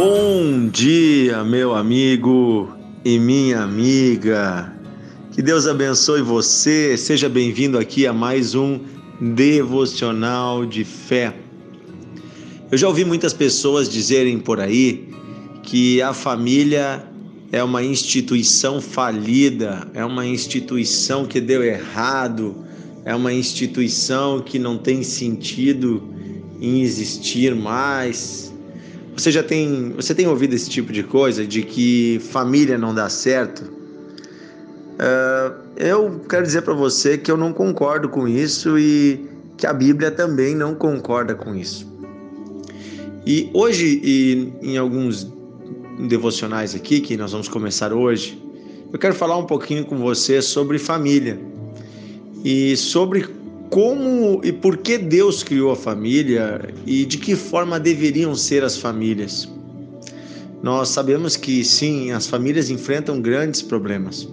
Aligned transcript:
Bom 0.00 0.68
dia, 0.68 1.42
meu 1.42 1.74
amigo 1.74 2.72
e 3.04 3.18
minha 3.18 3.62
amiga. 3.62 4.72
Que 5.32 5.42
Deus 5.42 5.66
abençoe 5.66 6.22
você. 6.22 6.96
Seja 6.96 7.28
bem-vindo 7.28 7.76
aqui 7.76 8.06
a 8.06 8.12
mais 8.12 8.54
um 8.54 8.78
devocional 9.20 10.64
de 10.64 10.84
fé. 10.84 11.34
Eu 12.70 12.78
já 12.78 12.86
ouvi 12.86 13.04
muitas 13.04 13.32
pessoas 13.32 13.88
dizerem 13.88 14.38
por 14.38 14.60
aí 14.60 15.08
que 15.64 16.00
a 16.00 16.14
família 16.14 17.04
é 17.50 17.60
uma 17.64 17.82
instituição 17.82 18.80
falida, 18.80 19.90
é 19.94 20.04
uma 20.04 20.24
instituição 20.24 21.26
que 21.26 21.40
deu 21.40 21.64
errado, 21.64 22.64
é 23.04 23.12
uma 23.16 23.32
instituição 23.32 24.40
que 24.40 24.60
não 24.60 24.78
tem 24.78 25.02
sentido 25.02 26.08
em 26.60 26.82
existir 26.82 27.52
mais 27.52 28.47
você 29.18 29.32
já 29.32 29.42
tem, 29.42 29.90
você 29.90 30.14
tem 30.14 30.26
ouvido 30.26 30.54
esse 30.54 30.70
tipo 30.70 30.92
de 30.92 31.02
coisa, 31.02 31.46
de 31.46 31.62
que 31.62 32.20
família 32.30 32.78
não 32.78 32.94
dá 32.94 33.08
certo? 33.08 33.62
Uh, 33.62 35.54
eu 35.76 36.20
quero 36.28 36.44
dizer 36.44 36.62
para 36.62 36.74
você 36.74 37.18
que 37.18 37.30
eu 37.30 37.36
não 37.36 37.52
concordo 37.52 38.08
com 38.08 38.28
isso 38.28 38.78
e 38.78 39.26
que 39.56 39.66
a 39.66 39.72
Bíblia 39.72 40.10
também 40.10 40.54
não 40.54 40.74
concorda 40.74 41.34
com 41.34 41.54
isso. 41.54 41.86
E 43.26 43.50
hoje, 43.52 44.00
e 44.02 44.52
em 44.62 44.78
alguns 44.78 45.30
devocionais 46.08 46.74
aqui, 46.74 47.00
que 47.00 47.16
nós 47.16 47.32
vamos 47.32 47.48
começar 47.48 47.92
hoje, 47.92 48.40
eu 48.92 48.98
quero 48.98 49.14
falar 49.14 49.36
um 49.36 49.44
pouquinho 49.44 49.84
com 49.84 49.98
você 49.98 50.40
sobre 50.40 50.78
família 50.78 51.38
e 52.44 52.76
sobre 52.76 53.26
como 53.70 54.40
e 54.44 54.52
por 54.52 54.78
que 54.78 54.98
Deus 54.98 55.42
criou 55.42 55.70
a 55.70 55.76
família 55.76 56.74
e 56.86 57.04
de 57.04 57.18
que 57.18 57.36
forma 57.36 57.78
deveriam 57.78 58.34
ser 58.34 58.64
as 58.64 58.76
famílias. 58.76 59.48
Nós 60.62 60.88
sabemos 60.88 61.36
que 61.36 61.64
sim, 61.64 62.10
as 62.10 62.26
famílias 62.26 62.70
enfrentam 62.70 63.20
grandes 63.20 63.62
problemas 63.62 64.28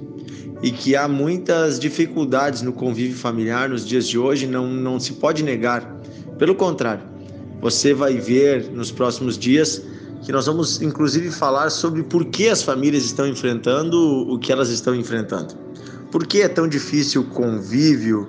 e 0.62 0.72
que 0.72 0.96
há 0.96 1.08
muitas 1.08 1.80
dificuldades 1.80 2.62
no 2.62 2.74
convívio 2.74 3.16
familiar 3.16 3.70
nos 3.70 3.86
dias 3.86 4.08
de 4.08 4.18
hoje, 4.18 4.48
não, 4.48 4.68
não 4.68 5.00
se 5.00 5.14
pode 5.14 5.44
negar. 5.44 6.00
Pelo 6.40 6.56
contrário, 6.56 7.04
você 7.62 7.94
vai 7.94 8.18
ver 8.18 8.72
nos 8.72 8.92
próximos 8.92 9.38
dias 9.38 9.82
que 10.24 10.32
nós 10.32 10.48
vamos 10.48 10.82
inclusive 10.82 11.30
falar 11.30 11.70
sobre 11.70 12.02
por 12.02 12.26
que 12.26 12.50
as 12.50 12.64
famílias 12.64 13.04
estão 13.04 13.28
enfrentando 13.28 13.98
o 13.98 14.40
que 14.40 14.52
elas 14.52 14.70
estão 14.70 14.96
enfrentando. 14.96 15.54
Por 16.12 16.26
que 16.26 16.42
é 16.42 16.48
tão 16.48 16.68
difícil 16.68 17.22
o 17.22 17.26
convívio, 17.26 18.28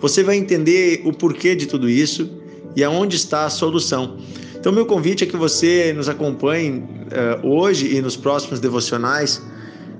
você 0.00 0.22
vai 0.22 0.36
entender 0.36 1.02
o 1.04 1.12
porquê 1.12 1.54
de 1.54 1.66
tudo 1.66 1.88
isso 1.88 2.30
e 2.76 2.84
aonde 2.84 3.16
está 3.16 3.44
a 3.46 3.50
solução. 3.50 4.18
Então, 4.58 4.72
meu 4.72 4.86
convite 4.86 5.24
é 5.24 5.26
que 5.26 5.36
você 5.36 5.92
nos 5.92 6.08
acompanhe 6.08 6.80
uh, 6.80 7.46
hoje 7.46 7.94
e 7.94 8.00
nos 8.00 8.16
próximos 8.16 8.60
devocionais, 8.60 9.40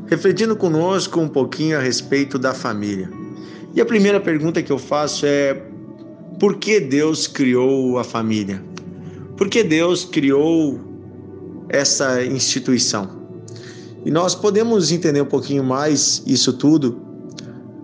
refletindo 0.06 0.56
conosco 0.56 1.20
um 1.20 1.28
pouquinho 1.28 1.76
a 1.76 1.80
respeito 1.80 2.38
da 2.38 2.52
família. 2.52 3.10
E 3.74 3.80
a 3.80 3.86
primeira 3.86 4.20
pergunta 4.20 4.62
que 4.62 4.72
eu 4.72 4.78
faço 4.78 5.26
é: 5.26 5.62
por 6.38 6.56
que 6.56 6.80
Deus 6.80 7.26
criou 7.26 7.98
a 7.98 8.04
família? 8.04 8.62
Por 9.36 9.48
que 9.48 9.62
Deus 9.62 10.04
criou 10.04 10.80
essa 11.68 12.24
instituição? 12.24 13.18
E 14.04 14.10
nós 14.10 14.34
podemos 14.34 14.90
entender 14.90 15.20
um 15.20 15.26
pouquinho 15.26 15.62
mais 15.62 16.22
isso 16.26 16.52
tudo 16.52 17.07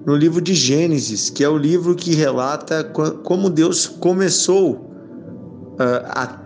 no 0.07 0.15
livro 0.15 0.41
de 0.41 0.55
Gênesis, 0.55 1.31
que 1.31 1.43
é 1.43 1.49
o 1.49 1.57
livro 1.57 1.95
que 1.95 2.15
relata 2.15 2.85
como 2.85 3.49
Deus 3.49 3.87
começou 3.87 4.75
uh, 4.75 6.05
a, 6.09 6.41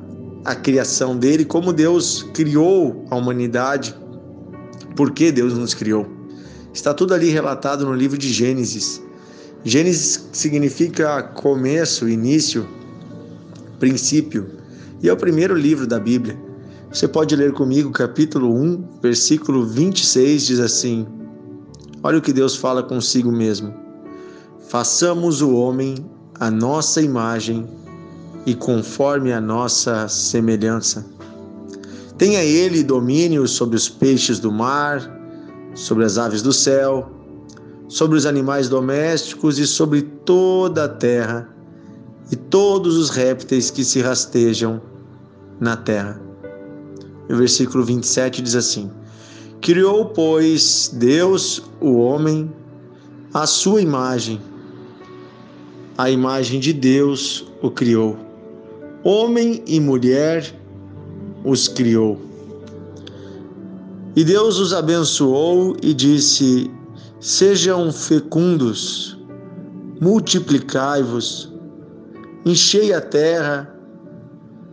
a 0.45 0.55
criação 0.55 1.17
dele, 1.17 1.45
como 1.45 1.73
Deus 1.73 2.23
criou 2.35 3.05
a 3.11 3.17
humanidade, 3.17 3.95
por 4.95 5.11
que 5.11 5.33
Deus 5.33 5.55
nos 5.55 5.75
criou. 5.75 6.07
Está 6.73 6.95
tudo 6.95 7.15
ali 7.15 7.31
relatado 7.31 7.85
no 7.85 7.93
livro 7.93 8.17
de 8.17 8.33
Gênesis. 8.33 9.03
Gênesis 9.65 10.29
significa 10.33 11.23
começo, 11.23 12.09
início, 12.09 12.69
princípio, 13.81 14.47
e 15.03 15.09
é 15.09 15.13
o 15.13 15.17
primeiro 15.17 15.55
livro 15.55 15.87
da 15.87 15.99
Bíblia. 15.99 16.39
Você 16.93 17.09
pode 17.09 17.35
ler 17.35 17.53
comigo 17.53 17.91
capítulo 17.91 18.55
1, 18.55 19.01
versículo 19.03 19.67
26, 19.67 20.47
diz 20.47 20.61
assim: 20.61 21.07
Olha 22.03 22.19
o 22.19 22.23
que 22.23 22.33
Deus 22.33 22.55
fala 22.55 22.83
consigo 22.83 23.33
mesmo. 23.33 23.75
Façamos 24.69 25.43
o 25.43 25.55
homem 25.55 25.97
a 26.39 26.51
nossa 26.51 27.03
imagem 27.03 27.67
e 28.47 28.55
conforme 28.55 29.33
a 29.33 29.41
nossa 29.41 30.07
semelhança. 30.07 31.05
Tenha 32.17 32.43
ele 32.43 32.85
domínio 32.85 33.47
sobre 33.49 33.77
os 33.77 33.89
peixes 33.89 34.39
do 34.39 34.53
mar, 34.53 35.19
sobre 35.75 36.05
as 36.05 36.19
aves 36.19 36.43
do 36.43 36.53
céu, 36.53 37.11
sobre 37.89 38.17
os 38.17 38.27
animais 38.27 38.69
domésticos 38.69 39.59
e 39.59 39.67
sobre 39.67 40.03
toda 40.03 40.85
a 40.85 40.89
terra, 40.89 41.49
e 42.31 42.37
todos 42.37 42.97
os 42.97 43.11
répteis 43.11 43.71
que 43.71 43.85
se 43.85 44.01
rastejam 44.01 44.81
na 45.59 45.77
terra. 45.77 46.21
E 47.29 47.33
o 47.33 47.37
versículo 47.37 47.85
27 47.85 48.43
diz 48.43 48.55
assim: 48.55 48.91
Criou, 49.61 50.07
pois, 50.07 50.91
Deus 50.95 51.63
o 51.81 51.99
homem 51.99 52.51
à 53.35 53.47
sua 53.47 53.81
imagem. 53.81 54.41
A 55.97 56.11
imagem 56.11 56.61
de 56.61 56.73
Deus 56.73 57.45
o 57.61 57.71
criou. 57.71 58.17
Homem 59.03 59.63
e 59.67 59.81
mulher 59.81 60.55
os 61.45 61.67
criou. 61.67 62.21
E 64.15 64.25
Deus 64.25 64.59
os 64.59 64.73
abençoou 64.73 65.77
e 65.83 65.93
disse: 65.93 66.71
Sejam 67.21 67.93
fecundos, 67.93 69.19
multiplicai-vos, 70.01 71.53
enchei 72.45 72.93
a 72.93 73.01
terra, 73.01 73.75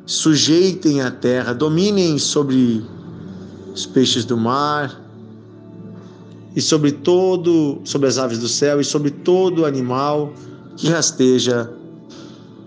sujeitem 0.06 1.02
a 1.02 1.10
terra, 1.10 1.54
dominem 1.54 2.20
sobre 2.20 2.84
os 3.76 3.86
peixes 3.86 4.24
do 4.24 4.38
mar, 4.38 5.02
e 6.56 6.62
sobre 6.62 6.94
todo, 6.94 7.82
sobre 7.84 8.08
as 8.08 8.18
aves 8.18 8.40
do 8.40 8.48
céu 8.48 8.80
e 8.80 8.84
sobre 8.86 9.12
todo 9.12 9.66
animal 9.66 10.34
que 10.78 10.88
rasteja 10.88 11.70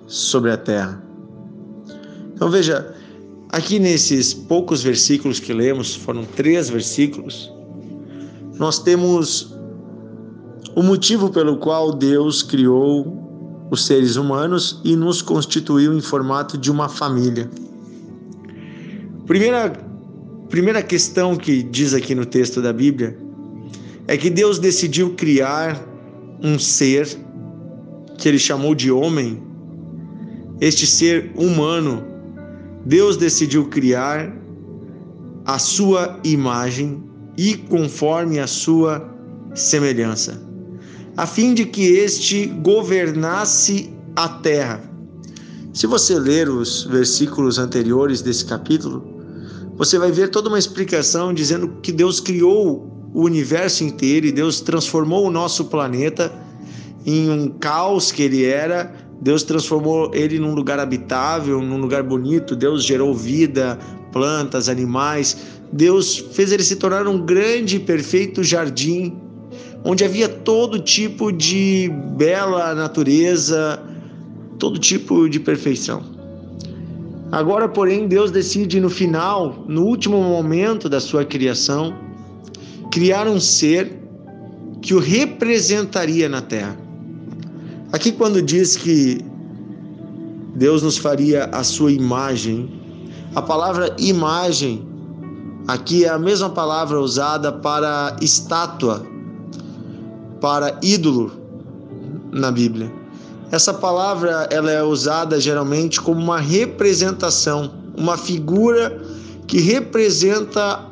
sobre 0.07 0.51
a 0.51 0.59
terra. 0.59 1.03
Então 2.35 2.51
veja, 2.51 2.95
aqui 3.49 3.79
nesses 3.79 4.35
poucos 4.35 4.83
versículos 4.83 5.41
que 5.41 5.55
lemos, 5.55 5.95
foram 5.95 6.25
três 6.25 6.69
versículos, 6.69 7.51
nós 8.59 8.79
temos 8.79 9.55
o 10.77 10.83
motivo 10.83 11.31
pelo 11.31 11.57
qual 11.57 11.93
Deus 11.93 12.43
criou 12.43 13.67
os 13.71 13.87
seres 13.87 14.17
humanos 14.17 14.81
e 14.85 14.95
nos 14.95 15.23
constituiu 15.23 15.97
em 15.97 16.01
formato 16.01 16.59
de 16.59 16.71
uma 16.71 16.89
família. 16.89 17.51
Primeira 19.27 19.88
Primeira 20.48 20.82
questão 20.82 21.36
que 21.36 21.62
diz 21.62 21.92
aqui 21.92 22.14
no 22.14 22.25
texto 22.25 22.62
da 22.62 22.72
Bíblia 22.72 23.19
é 24.06 24.16
que 24.16 24.31
Deus 24.31 24.59
decidiu 24.59 25.14
criar 25.14 25.78
um 26.42 26.59
ser 26.59 27.06
que 28.16 28.26
ele 28.26 28.38
chamou 28.38 28.75
de 28.75 28.91
homem, 28.91 29.42
este 30.59 30.86
ser 30.86 31.31
humano. 31.36 32.03
Deus 32.86 33.19
decidiu 33.19 33.66
criar 33.66 34.34
a 35.44 35.59
sua 35.59 36.19
imagem 36.25 37.04
e 37.36 37.54
conforme 37.54 38.38
a 38.38 38.47
sua 38.47 39.15
semelhança, 39.54 40.42
a 41.15 41.27
fim 41.27 41.53
de 41.53 41.66
que 41.66 41.83
este 41.83 42.47
governasse 42.47 43.91
a 44.16 44.28
terra. 44.28 44.80
Se 45.74 45.86
você 45.86 46.18
ler 46.18 46.48
os 46.48 46.84
versículos 46.84 47.59
anteriores 47.59 48.22
desse 48.22 48.47
capítulo, 48.47 49.17
você 49.78 49.97
vai 49.97 50.10
ver 50.10 50.28
toda 50.28 50.48
uma 50.48 50.59
explicação 50.59 51.33
dizendo 51.33 51.69
que 51.80 51.92
Deus 51.92 52.19
criou 52.19 53.10
o 53.15 53.22
universo 53.22 53.84
inteiro 53.84 54.27
e 54.27 54.33
Deus 54.33 54.60
transformou 54.60 55.25
o 55.25 55.30
nosso 55.30 55.66
planeta 55.66 56.33
em 57.07 57.30
um 57.30 57.48
caos 57.48 58.10
que 58.10 58.25
ele 58.25 58.45
era. 58.45 58.92
Deus 59.22 59.45
transformou 59.45 60.10
ele 60.13 60.41
num 60.41 60.53
lugar 60.53 60.80
habitável, 60.80 61.63
num 61.63 61.78
lugar 61.78 62.03
bonito. 62.03 62.57
Deus 62.57 62.84
gerou 62.84 63.15
vida, 63.15 63.78
plantas, 64.10 64.69
animais. 64.69 65.36
Deus 65.72 66.19
fez 66.33 66.51
ele 66.51 66.65
se 66.65 66.75
tornar 66.75 67.07
um 67.07 67.25
grande 67.25 67.77
e 67.77 67.80
perfeito 67.80 68.42
jardim, 68.42 69.16
onde 69.84 70.04
havia 70.04 70.28
todo 70.28 70.80
tipo 70.80 71.30
de 71.30 71.89
bela 72.16 72.75
natureza, 72.75 73.80
todo 74.59 74.77
tipo 74.77 75.28
de 75.28 75.39
perfeição. 75.39 76.17
Agora, 77.30 77.69
porém, 77.69 78.09
Deus 78.09 78.30
decide 78.30 78.80
no 78.80 78.89
final, 78.89 79.65
no 79.69 79.84
último 79.84 80.22
momento 80.22 80.89
da 80.89 81.01
sua 81.01 81.25
criação, 81.25 81.95
criar 82.91 83.28
um 83.28 83.39
ser 83.39 83.98
que 84.80 84.95
o 84.95 84.98
representaria 84.98 86.28
na 86.28 86.41
terra. 86.41 86.77
Aqui, 87.92 88.13
quando 88.13 88.41
diz 88.41 88.77
que 88.77 89.25
Deus 90.54 90.83
nos 90.83 90.97
faria 90.97 91.45
a 91.47 91.63
sua 91.63 91.92
imagem, 91.92 92.71
a 93.34 93.42
palavra 93.42 93.95
imagem 93.98 94.89
Aqui 95.69 96.07
é 96.07 96.09
a 96.09 96.19
mesma 96.19 96.48
palavra 96.48 96.98
usada 96.98 97.53
para 97.53 98.16
estátua, 98.22 99.07
para 100.41 100.80
ídolo 100.83 101.30
na 102.33 102.51
Bíblia. 102.51 102.91
Essa 103.50 103.72
palavra 103.72 104.48
ela 104.50 104.71
é 104.71 104.83
usada 104.83 105.41
geralmente 105.41 106.00
como 106.00 106.21
uma 106.21 106.39
representação, 106.39 107.72
uma 107.97 108.16
figura 108.16 109.00
que 109.47 109.59
representa 109.59 110.84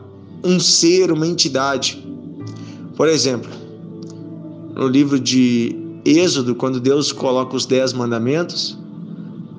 um 0.43 0.59
ser, 0.59 1.13
uma 1.13 1.27
entidade. 1.27 2.03
Por 2.97 3.09
exemplo, 3.09 3.51
no 4.75 4.89
livro 4.89 5.21
de 5.21 5.77
Êxodo, 6.05 6.55
quando 6.55 6.81
Deus 6.81 7.13
coloca 7.13 7.55
os 7.55 7.67
dez 7.67 7.93
mandamentos, 7.93 8.79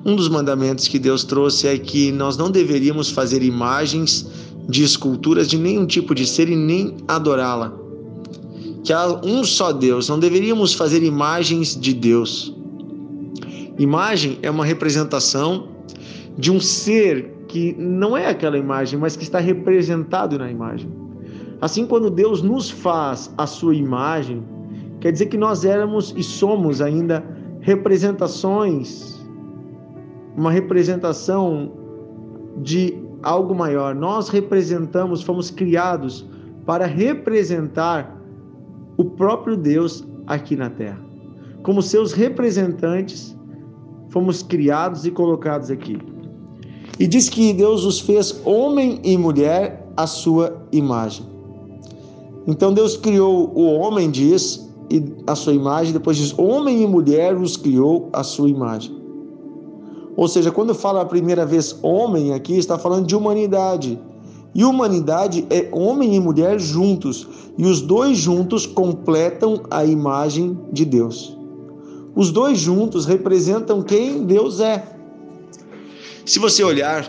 um 0.04 0.16
dos 0.16 0.28
mandamentos 0.28 0.88
que 0.88 0.98
Deus 0.98 1.22
trouxe 1.22 1.68
é 1.68 1.78
que 1.78 2.10
nós 2.10 2.36
não 2.36 2.50
deveríamos 2.50 3.10
fazer 3.10 3.42
imagens 3.42 4.26
de 4.68 4.82
esculturas 4.82 5.48
de 5.48 5.56
nenhum 5.56 5.86
tipo 5.86 6.14
de 6.14 6.26
ser 6.26 6.48
e 6.48 6.56
nem 6.56 6.96
adorá-la. 7.06 7.72
Que 8.82 8.92
há 8.92 9.06
um 9.22 9.44
só 9.44 9.72
Deus, 9.72 10.08
não 10.08 10.18
deveríamos 10.18 10.72
fazer 10.72 11.02
imagens 11.02 11.78
de 11.78 11.92
Deus. 11.92 12.54
Imagem 13.78 14.38
é 14.42 14.50
uma 14.50 14.64
representação 14.64 15.68
de 16.36 16.50
um 16.50 16.60
ser 16.60 17.32
que 17.46 17.74
não 17.78 18.16
é 18.16 18.26
aquela 18.26 18.58
imagem, 18.58 18.98
mas 18.98 19.16
que 19.16 19.22
está 19.22 19.38
representado 19.38 20.36
na 20.36 20.50
imagem. 20.50 20.90
Assim, 21.60 21.86
quando 21.86 22.10
Deus 22.10 22.42
nos 22.42 22.68
faz 22.70 23.32
a 23.38 23.46
sua 23.46 23.74
imagem, 23.74 24.42
quer 25.00 25.12
dizer 25.12 25.26
que 25.26 25.36
nós 25.36 25.64
éramos 25.64 26.12
e 26.16 26.22
somos 26.22 26.80
ainda 26.80 27.24
representações, 27.60 29.24
uma 30.36 30.50
representação 30.50 31.72
de 32.58 32.96
algo 33.22 33.54
maior. 33.54 33.94
Nós 33.94 34.28
representamos, 34.28 35.22
fomos 35.22 35.50
criados 35.50 36.28
para 36.66 36.86
representar 36.86 38.20
o 38.96 39.04
próprio 39.04 39.56
Deus 39.56 40.06
aqui 40.26 40.56
na 40.56 40.68
terra. 40.68 41.00
Como 41.62 41.80
seus 41.80 42.12
representantes, 42.12 43.37
fomos 44.10 44.42
criados 44.42 45.04
e 45.04 45.10
colocados 45.10 45.70
aqui. 45.70 45.98
E 46.98 47.06
diz 47.06 47.28
que 47.28 47.52
Deus 47.52 47.84
os 47.84 48.00
fez 48.00 48.40
homem 48.44 49.00
e 49.04 49.16
mulher 49.16 49.86
à 49.96 50.06
sua 50.06 50.56
imagem. 50.72 51.24
Então 52.46 52.72
Deus 52.72 52.96
criou 52.96 53.52
o 53.54 53.64
homem, 53.66 54.10
diz, 54.10 54.68
e 54.90 55.04
a 55.26 55.34
sua 55.34 55.52
imagem, 55.52 55.92
depois 55.92 56.16
diz: 56.16 56.36
homem 56.38 56.82
e 56.82 56.86
mulher 56.86 57.36
os 57.36 57.56
criou 57.56 58.08
à 58.12 58.24
sua 58.24 58.48
imagem. 58.48 58.96
Ou 60.16 60.26
seja, 60.26 60.50
quando 60.50 60.74
fala 60.74 61.02
a 61.02 61.04
primeira 61.04 61.46
vez 61.46 61.78
homem 61.82 62.32
aqui, 62.32 62.54
está 62.56 62.76
falando 62.76 63.06
de 63.06 63.14
humanidade. 63.14 64.00
E 64.54 64.64
humanidade 64.64 65.46
é 65.50 65.68
homem 65.70 66.16
e 66.16 66.20
mulher 66.20 66.58
juntos, 66.58 67.28
e 67.56 67.64
os 67.64 67.80
dois 67.80 68.18
juntos 68.18 68.66
completam 68.66 69.60
a 69.70 69.84
imagem 69.84 70.58
de 70.72 70.84
Deus. 70.84 71.37
Os 72.18 72.32
dois 72.32 72.58
juntos 72.58 73.06
representam 73.06 73.80
quem 73.80 74.24
Deus 74.24 74.58
é. 74.58 74.84
Se 76.26 76.40
você 76.40 76.64
olhar 76.64 77.04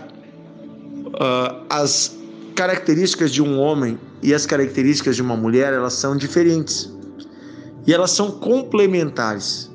uh, 1.07 1.65
as 1.67 2.15
características 2.53 3.33
de 3.33 3.41
um 3.41 3.59
homem 3.59 3.97
e 4.21 4.35
as 4.35 4.45
características 4.45 5.15
de 5.15 5.23
uma 5.23 5.35
mulher, 5.35 5.73
elas 5.73 5.93
são 5.93 6.15
diferentes 6.15 6.93
e 7.87 7.91
elas 7.91 8.11
são 8.11 8.29
complementares. 8.29 9.71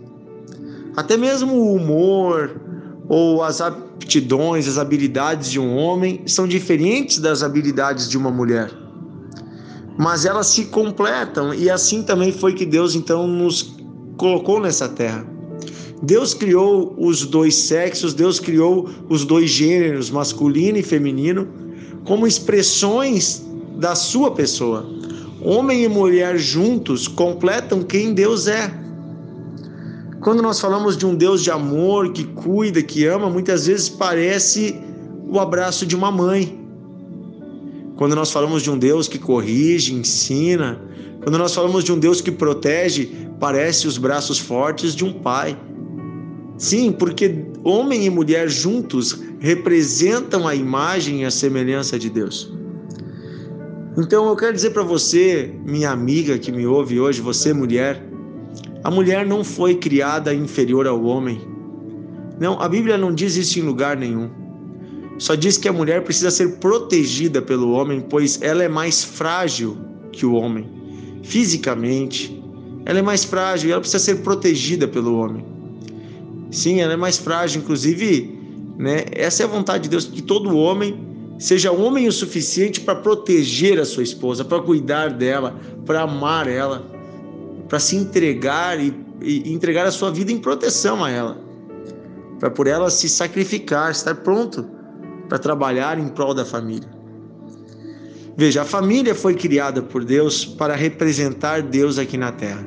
Até 0.97 1.17
mesmo 1.17 1.53
o 1.53 1.75
humor, 1.75 2.61
ou 3.09 3.43
as 3.43 3.61
aptidões, 3.61 4.69
as 4.69 4.79
habilidades 4.79 5.51
de 5.51 5.59
um 5.59 5.77
homem 5.77 6.23
são 6.29 6.47
diferentes 6.47 7.19
das 7.19 7.43
habilidades 7.43 8.09
de 8.09 8.17
uma 8.17 8.31
mulher. 8.31 8.71
Mas 9.99 10.25
elas 10.25 10.47
se 10.47 10.67
completam 10.67 11.53
e 11.53 11.69
assim 11.69 12.05
também 12.05 12.31
foi 12.31 12.55
que 12.55 12.65
Deus 12.65 12.95
então 12.95 13.27
nos 13.27 13.74
colocou 14.17 14.61
nessa 14.61 14.89
terra. 14.89 15.27
Deus 16.03 16.35
criou 16.35 16.95
os 16.99 17.25
dois 17.25 17.55
sexos, 17.55 18.13
Deus 18.13 18.39
criou 18.39 18.89
os 19.09 19.25
dois 19.25 19.51
gêneros, 19.51 20.11
masculino 20.11 20.79
e 20.79 20.83
feminino, 20.83 21.49
como 22.05 22.27
expressões 22.27 23.45
da 23.77 23.95
sua 23.95 24.31
pessoa. 24.33 24.87
Homem 25.41 25.85
e 25.85 25.89
mulher 25.89 26.39
juntos 26.39 27.09
completam 27.09 27.83
quem 27.83 28.13
Deus 28.13 28.47
é. 28.47 28.73
Quando 30.21 30.43
nós 30.43 30.59
falamos 30.59 30.97
de 30.97 31.05
um 31.05 31.15
Deus 31.15 31.43
de 31.43 31.51
amor, 31.51 32.13
que 32.13 32.25
cuida, 32.25 32.83
que 32.83 33.07
ama, 33.07 33.29
muitas 33.29 33.67
vezes 33.67 33.89
parece 33.89 34.75
o 35.29 35.39
abraço 35.39 35.85
de 35.85 35.95
uma 35.95 36.11
mãe. 36.11 36.59
Quando 37.97 38.17
nós 38.17 38.33
falamos 38.33 38.63
de 38.63 38.71
um 38.71 38.79
Deus 38.79 39.07
que 39.07 39.19
corrige, 39.19 39.95
ensina, 39.95 40.81
quando 41.25 41.39
nós 41.39 41.55
falamos 41.55 41.83
de 41.83 41.91
um 41.91 41.99
Deus 41.99 42.21
que 42.21 42.31
protege, 42.31 43.11
parece 43.41 43.89
os 43.89 43.97
braços 43.97 44.39
fortes 44.39 44.95
de 44.95 45.07
um 45.07 45.13
pai. 45.13 45.59
Sim, 46.59 46.93
porque 46.93 47.47
homem 47.65 48.05
e 48.05 48.11
mulher 48.11 48.47
juntos 48.49 49.23
representam 49.41 50.47
a 50.47 50.55
imagem 50.55 51.23
e 51.23 51.25
a 51.25 51.31
semelhança 51.31 51.99
de 51.99 52.11
Deus. 52.11 52.53
Então 53.97 54.29
eu 54.29 54.37
quero 54.37 54.53
dizer 54.53 54.71
para 54.71 54.83
você, 54.83 55.51
minha 55.65 55.91
amiga 55.91 56.39
que 56.39 56.53
me 56.53 56.67
ouve 56.67 57.01
hoje, 57.01 57.23
você 57.23 57.55
mulher, 57.55 58.05
a 58.83 58.91
mulher 58.91 59.25
não 59.25 59.43
foi 59.43 59.77
criada 59.77 60.35
inferior 60.35 60.87
ao 60.87 61.03
homem. 61.05 61.41
Não, 62.39 62.61
a 62.61 62.69
Bíblia 62.69 62.99
não 62.99 63.15
diz 63.15 63.35
isso 63.35 63.59
em 63.59 63.63
lugar 63.63 63.97
nenhum. 63.97 64.29
Só 65.19 65.35
diz 65.35 65.57
que 65.57 65.69
a 65.69 65.73
mulher 65.73 66.03
precisa 66.03 66.31
ser 66.31 66.57
protegida 66.57 67.41
pelo 67.41 67.71
homem, 67.71 68.05
pois 68.11 68.43
ela 68.43 68.63
é 68.63 68.69
mais 68.69 69.03
frágil 69.03 69.79
que 70.13 70.27
o 70.27 70.35
homem. 70.35 70.84
Fisicamente, 71.25 72.41
ela 72.85 72.99
é 72.99 73.03
mais 73.03 73.25
frágil 73.25 73.69
e 73.69 73.73
ela 73.73 73.81
precisa 73.81 74.03
ser 74.03 74.17
protegida 74.17 74.87
pelo 74.87 75.19
homem. 75.19 75.45
Sim, 76.51 76.81
ela 76.81 76.93
é 76.93 76.97
mais 76.97 77.19
frágil, 77.19 77.63
inclusive, 77.63 78.39
né? 78.79 79.05
Essa 79.11 79.43
é 79.43 79.47
a 79.47 79.49
vontade 79.49 79.85
de 79.85 79.89
Deus 79.89 80.05
que 80.05 80.23
todo 80.23 80.57
homem 80.57 81.03
seja 81.39 81.73
homem 81.73 82.07
o 82.07 82.13
suficiente 82.13 82.81
para 82.81 82.95
proteger 82.95 83.81
a 83.81 83.85
sua 83.85 84.05
esposa, 84.05 84.45
para 84.45 84.61
cuidar 84.63 85.11
dela, 85.11 85.59
para 85.85 86.03
amar 86.03 86.47
ela 86.47 86.95
para 87.69 87.79
se 87.79 87.97
entregar 87.97 88.79
e, 88.79 88.95
e, 89.21 89.53
entregar 89.53 89.87
a 89.87 89.91
sua 89.91 90.11
vida 90.11 90.31
em 90.31 90.39
proteção 90.39 91.03
a 91.03 91.11
ela, 91.11 91.37
para 92.39 92.51
por 92.51 92.67
ela 92.67 92.91
se 92.91 93.09
sacrificar, 93.09 93.91
estar 93.91 94.15
pronto 94.17 94.65
para 95.29 95.39
trabalhar 95.39 95.99
em 95.99 96.09
prol 96.09 96.35
da 96.35 96.45
família. 96.45 96.89
Veja, 98.37 98.63
a 98.63 98.65
família 98.65 99.15
foi 99.15 99.35
criada 99.35 99.81
por 99.81 100.05
Deus 100.05 100.45
para 100.45 100.75
representar 100.75 101.63
Deus 101.63 101.99
aqui 101.99 102.17
na 102.17 102.33
terra. 102.33 102.67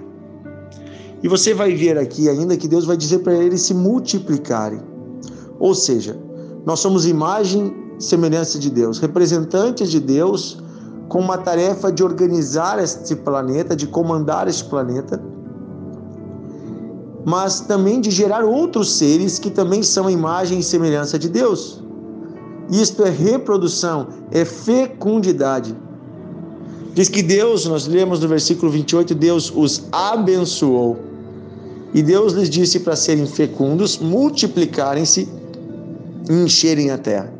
E 1.21 1.27
você 1.27 1.53
vai 1.53 1.74
ver 1.74 1.97
aqui 1.97 2.29
ainda 2.29 2.55
que 2.55 2.67
Deus 2.67 2.86
vai 2.86 2.95
dizer 2.95 3.19
para 3.19 3.36
eles 3.36 3.62
se 3.62 3.74
multiplicarem. 3.74 4.79
Ou 5.59 5.75
seja, 5.75 6.17
nós 6.65 6.79
somos 6.79 7.05
imagem 7.05 7.75
e 8.00 8.03
semelhança 8.03 8.59
de 8.59 8.69
Deus, 8.69 9.00
representantes 9.00 9.89
de 9.89 10.00
Deus 10.00 10.63
com 11.09 11.19
uma 11.19 11.38
tarefa 11.38 11.91
de 11.91 12.03
organizar 12.03 12.81
este 12.81 13.15
planeta, 13.15 13.75
de 13.75 13.88
comandar 13.88 14.47
este 14.47 14.65
planeta, 14.65 15.21
mas 17.25 17.62
também 17.62 18.00
de 18.00 18.12
gerar 18.12 18.43
outros 18.43 18.97
seres 18.97 19.39
que 19.39 19.50
também 19.50 19.83
são 19.83 20.09
imagem 20.09 20.59
e 20.59 20.63
semelhança 20.63 21.17
de 21.17 21.27
Deus. 21.27 21.83
Isto 22.69 23.03
é 23.03 23.09
reprodução, 23.09 24.07
é 24.31 24.43
fecundidade. 24.43 25.75
Diz 26.93 27.09
que 27.09 27.21
Deus, 27.21 27.65
nós 27.65 27.86
lemos 27.88 28.19
no 28.19 28.27
versículo 28.27 28.71
28, 28.71 29.13
Deus 29.13 29.51
os 29.55 29.83
abençoou. 29.91 30.97
E 31.93 32.01
Deus 32.01 32.33
lhes 32.33 32.50
disse 32.50 32.79
para 32.79 32.95
serem 32.95 33.25
fecundos, 33.25 33.97
multiplicarem-se 33.97 35.29
e 36.29 36.33
encherem 36.33 36.91
a 36.91 36.97
terra. 36.97 37.33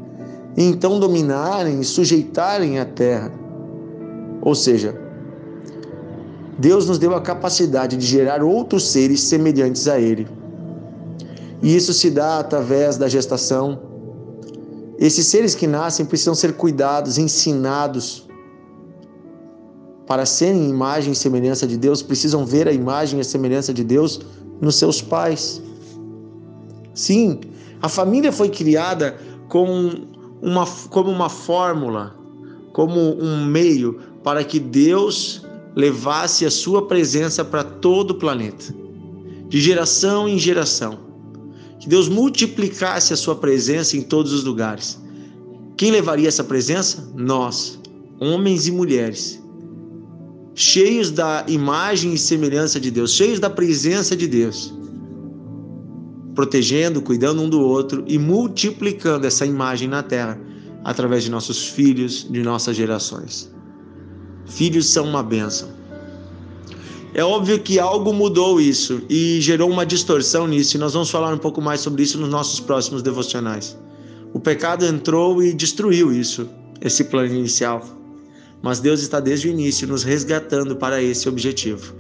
E 0.56 0.64
então 0.64 1.00
dominarem 1.00 1.82
e 1.82 1.84
sujeitarem 1.84 2.80
a 2.80 2.86
terra. 2.86 3.32
Ou 4.42 4.56
seja, 4.56 4.96
Deus 6.58 6.88
nos 6.88 6.98
deu 6.98 7.14
a 7.14 7.22
capacidade 7.22 7.98
de 7.98 8.06
gerar 8.06 8.42
outros 8.42 8.88
seres 8.88 9.22
semelhantes 9.22 9.88
a 9.88 10.00
Ele. 10.00 10.28
E 11.62 11.76
isso 11.76 11.94
se 11.94 12.10
dá 12.10 12.40
através 12.40 12.98
da 12.98 13.08
gestação. 13.08 13.87
Esses 14.98 15.28
seres 15.28 15.54
que 15.54 15.68
nascem 15.68 16.06
precisam 16.06 16.34
ser 16.34 16.54
cuidados, 16.54 17.18
ensinados. 17.18 18.28
Para 20.08 20.26
serem 20.26 20.70
imagem 20.70 21.14
e 21.14 21.16
semelhança 21.16 21.68
de 21.68 21.78
Deus, 21.78 22.02
precisam 22.02 22.46
ver 22.46 22.68
a 22.68 22.72
imagem 22.72 23.20
e 23.20 23.22
a 23.22 23.26
semelhança 23.26 23.74
de 23.74 23.84
Deus 23.84 24.22
nos 24.60 24.76
seus 24.76 25.02
pais. 25.02 25.62
Sim, 26.94 27.42
a 27.82 27.88
família 27.88 28.32
foi 28.32 28.50
criada 28.50 29.18
com 29.48 30.08
uma, 30.42 30.66
como 30.90 31.12
uma 31.12 31.30
fórmula, 31.30 32.16
como 32.74 33.00
um 33.00 33.46
meio 33.46 34.00
para 34.24 34.44
que 34.44 34.60
Deus 34.60 35.46
levasse 35.76 36.46
a 36.46 36.50
sua 36.50 36.88
presença 36.88 37.46
para 37.46 37.64
todo 37.64 38.12
o 38.12 38.16
planeta, 38.16 38.74
de 39.48 39.62
geração 39.62 40.28
em 40.28 40.40
geração. 40.40 41.07
Que 41.80 41.88
Deus 41.88 42.10
multiplicasse 42.10 43.14
a 43.14 43.18
sua 43.18 43.36
presença 43.36 43.96
em 43.96 44.02
todos 44.02 44.34
os 44.34 44.44
lugares. 44.44 45.00
Quem 45.76 45.92
levaria 45.92 46.28
essa 46.28 46.44
presença? 46.44 47.08
Nós, 47.16 47.80
homens 48.20 48.68
e 48.68 48.72
mulheres, 48.72 49.42
cheios 50.56 51.12
da 51.12 51.46
imagem 51.48 52.14
e 52.16 52.18
semelhança 52.18 52.80
de 52.80 52.90
Deus, 52.90 53.14
cheios 53.14 53.40
da 53.40 53.50
presença 53.50 54.16
de 54.16 54.28
Deus, 54.28 54.74
protegendo, 56.34 57.00
cuidando 57.00 57.44
um 57.44 57.50
do 57.50 57.62
outro 57.62 58.04
e 58.08 58.18
multiplicando 58.18 59.28
essa 59.28 59.46
imagem 59.46 59.88
na 59.88 60.02
terra 60.02 60.40
através 60.84 61.24
de 61.24 61.30
nossos 61.30 61.68
filhos, 61.68 62.28
de 62.28 62.42
nossas 62.42 62.76
gerações. 62.76 63.54
Filhos 64.48 64.88
são 64.88 65.06
uma 65.06 65.22
bênção. 65.22 65.70
É 67.14 67.24
óbvio 67.24 67.60
que 67.60 67.80
algo 67.80 68.14
mudou 68.14 68.60
isso 68.60 69.02
e 69.10 69.40
gerou 69.42 69.70
uma 69.70 69.86
distorção 69.86 70.48
nisso, 70.48 70.76
e 70.76 70.80
nós 70.80 70.94
vamos 70.94 71.10
falar 71.10 71.34
um 71.34 71.38
pouco 71.38 71.62
mais 71.62 71.82
sobre 71.82 72.04
isso 72.04 72.20
nos 72.20 72.30
nossos 72.30 72.60
próximos 72.60 73.02
devocionais. 73.02 73.78
O 74.34 74.40
pecado 74.40 74.86
entrou 74.86 75.42
e 75.42 75.54
destruiu 75.54 76.12
isso, 76.12 76.48
esse 76.82 77.06
plano 77.06 77.34
inicial. 77.34 77.84
Mas 78.62 78.80
Deus 78.80 79.02
está 79.02 79.20
desde 79.20 79.48
o 79.48 79.52
início 79.52 79.88
nos 79.88 80.04
resgatando 80.04 80.76
para 80.76 81.02
esse 81.02 81.30
objetivo. 81.30 81.94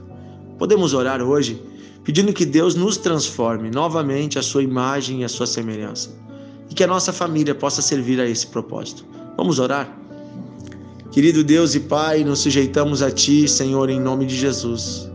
Podemos 0.57 0.93
orar 0.93 1.21
hoje 1.21 1.61
pedindo 2.03 2.33
que 2.33 2.45
Deus 2.45 2.75
nos 2.75 2.97
transforme 2.97 3.69
novamente 3.69 4.39
a 4.39 4.41
sua 4.41 4.63
imagem 4.63 5.21
e 5.21 5.23
a 5.23 5.29
sua 5.29 5.45
semelhança, 5.45 6.09
e 6.69 6.73
que 6.73 6.83
a 6.83 6.87
nossa 6.87 7.11
família 7.11 7.53
possa 7.53 7.81
servir 7.81 8.19
a 8.19 8.25
esse 8.25 8.47
propósito. 8.47 9.05
Vamos 9.35 9.59
orar? 9.59 10.06
Querido 11.17 11.43
Deus 11.43 11.73
e 11.73 11.79
Pai, 11.79 12.23
nos 12.23 12.41
sujeitamos 12.41 13.01
a 13.01 13.09
Ti, 13.09 13.47
Senhor, 13.47 13.89
em 13.89 13.99
nome 13.99 14.27
de 14.27 14.35
Jesus. 14.35 15.09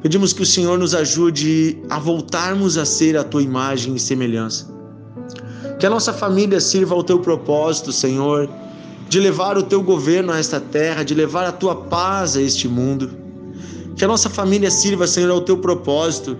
Pedimos 0.00 0.32
que 0.32 0.40
o 0.40 0.46
Senhor 0.46 0.78
nos 0.78 0.94
ajude 0.94 1.76
a 1.90 1.98
voltarmos 1.98 2.78
a 2.78 2.86
ser 2.86 3.14
a 3.14 3.22
Tua 3.22 3.42
imagem 3.42 3.94
e 3.94 4.00
semelhança. 4.00 4.74
Que 5.78 5.84
a 5.84 5.90
nossa 5.90 6.14
família 6.14 6.58
sirva 6.60 6.94
ao 6.94 7.04
Teu 7.04 7.18
propósito, 7.18 7.92
Senhor, 7.92 8.48
de 9.06 9.20
levar 9.20 9.58
o 9.58 9.62
Teu 9.62 9.82
governo 9.82 10.32
a 10.32 10.38
esta 10.38 10.60
terra, 10.60 11.02
de 11.02 11.12
levar 11.12 11.44
a 11.44 11.52
Tua 11.52 11.76
paz 11.76 12.34
a 12.34 12.40
este 12.40 12.66
mundo 12.66 13.10
que 13.98 14.06
a 14.06 14.08
nossa 14.08 14.30
família 14.30 14.70
sirva, 14.70 15.06
Senhor, 15.06 15.30
ao 15.30 15.42
teu 15.42 15.58
propósito 15.58 16.38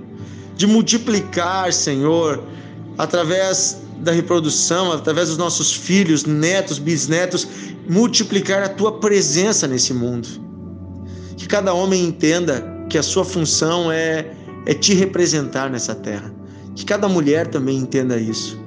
de 0.57 0.66
multiplicar, 0.66 1.75
Senhor, 1.75 2.42
através 2.97 3.83
da 4.00 4.12
reprodução, 4.12 4.93
através 4.93 5.28
dos 5.28 5.38
nossos 5.38 5.73
filhos, 5.73 6.25
netos, 6.25 6.78
bisnetos, 6.78 7.47
multiplicar 7.88 8.62
a 8.62 8.69
tua 8.69 8.93
presença 8.99 9.67
nesse 9.67 9.93
mundo. 9.93 10.28
Que 11.37 11.47
cada 11.47 11.73
homem 11.73 12.05
entenda 12.05 12.64
que 12.88 12.99
a 12.99 13.02
sua 13.02 13.25
função 13.25 13.90
é, 13.90 14.35
é 14.67 14.75
te 14.75 14.95
representar 14.95 15.71
nessa 15.71 15.95
terra. 15.95 16.33
Que 16.75 16.85
cada 16.85 17.09
mulher 17.09 17.49
também 17.49 17.76
entenda 17.76 18.19
isso. 18.19 18.59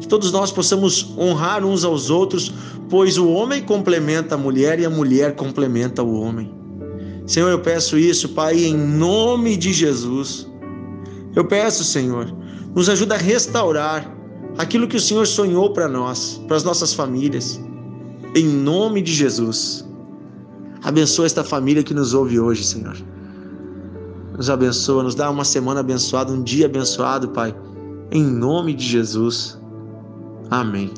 Que 0.00 0.08
todos 0.08 0.32
nós 0.32 0.50
possamos 0.50 1.14
honrar 1.18 1.64
uns 1.64 1.84
aos 1.84 2.10
outros, 2.10 2.52
pois 2.88 3.18
o 3.18 3.28
homem 3.28 3.62
complementa 3.62 4.34
a 4.34 4.38
mulher 4.38 4.78
e 4.80 4.84
a 4.84 4.90
mulher 4.90 5.34
complementa 5.34 6.02
o 6.02 6.20
homem. 6.20 6.52
Senhor, 7.26 7.50
eu 7.50 7.60
peço 7.60 7.98
isso, 7.98 8.30
Pai, 8.30 8.64
em 8.64 8.74
nome 8.74 9.56
de 9.56 9.72
Jesus. 9.72 10.48
Eu 11.36 11.44
peço, 11.44 11.84
Senhor, 11.84 12.32
nos 12.74 12.88
ajuda 12.88 13.16
a 13.16 13.18
restaurar 13.18 14.17
aquilo 14.58 14.88
que 14.88 14.96
o 14.96 15.00
Senhor 15.00 15.26
sonhou 15.26 15.72
para 15.72 15.88
nós, 15.88 16.40
para 16.48 16.56
as 16.56 16.64
nossas 16.64 16.92
famílias. 16.92 17.60
Em 18.34 18.44
nome 18.44 19.00
de 19.00 19.14
Jesus. 19.14 19.86
Abençoa 20.82 21.26
esta 21.26 21.44
família 21.44 21.82
que 21.82 21.94
nos 21.94 22.12
ouve 22.12 22.38
hoje, 22.38 22.64
Senhor. 22.64 22.96
Nos 24.36 24.50
abençoa, 24.50 25.02
nos 25.02 25.14
dá 25.14 25.30
uma 25.30 25.44
semana 25.44 25.80
abençoada, 25.80 26.32
um 26.32 26.42
dia 26.42 26.66
abençoado, 26.66 27.28
Pai. 27.28 27.54
Em 28.10 28.22
nome 28.22 28.74
de 28.74 28.84
Jesus. 28.84 29.58
Amém. 30.50 30.90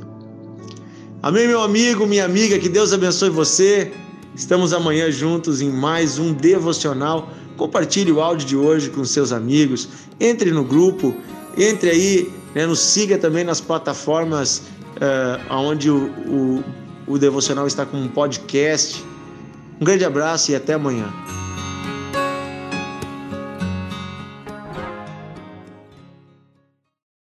Amém, 1.22 1.46
meu 1.46 1.60
amigo, 1.60 2.06
minha 2.06 2.24
amiga, 2.24 2.58
que 2.58 2.68
Deus 2.68 2.92
abençoe 2.92 3.28
você. 3.28 3.92
Estamos 4.34 4.72
amanhã 4.72 5.10
juntos 5.10 5.60
em 5.60 5.70
mais 5.70 6.18
um 6.18 6.32
devocional. 6.32 7.28
Compartilhe 7.56 8.10
o 8.10 8.20
áudio 8.20 8.46
de 8.46 8.56
hoje 8.56 8.88
com 8.90 9.04
seus 9.04 9.32
amigos. 9.32 9.88
Entre 10.18 10.50
no 10.50 10.64
grupo, 10.64 11.14
entre 11.58 11.90
aí, 11.90 12.32
né, 12.54 12.66
nos 12.66 12.80
siga 12.80 13.18
também 13.18 13.44
nas 13.44 13.60
plataformas 13.60 14.62
uh, 14.96 15.54
onde 15.54 15.90
o, 15.90 16.06
o, 16.26 16.64
o 17.06 17.18
devocional 17.18 17.66
está 17.66 17.86
com 17.86 17.96
um 17.96 18.08
podcast. 18.08 19.04
Um 19.80 19.84
grande 19.84 20.04
abraço 20.04 20.50
e 20.52 20.54
até 20.54 20.74
amanhã. 20.74 21.10